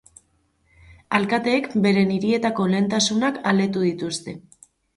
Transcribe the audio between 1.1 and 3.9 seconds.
Alkateek beren hirietako lehentasunak aletu